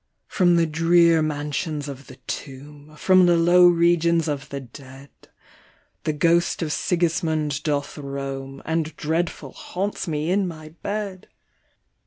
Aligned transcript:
"From 0.27 0.55
the 0.55 0.65
drear 0.65 1.21
mansions 1.21 1.87
of 1.87 2.07
the 2.07 2.15
tomb, 2.25 2.95
From 2.97 3.27
the 3.27 3.37
low 3.37 3.67
regions 3.67 4.27
of 4.27 4.49
the 4.49 4.59
dead, 4.61 5.11
The 6.05 6.11
ghost 6.13 6.63
of 6.63 6.69
Sigismnnd 6.69 7.61
doth 7.61 7.99
roam, 7.99 8.63
And 8.65 8.95
dreadful 8.97 9.51
haunts 9.51 10.07
me 10.07 10.31
in 10.31 10.47
my 10.47 10.69
bed 10.69 11.27